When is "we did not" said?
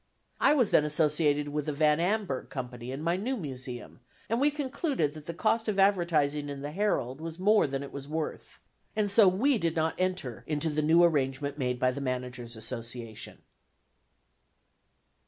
9.27-9.93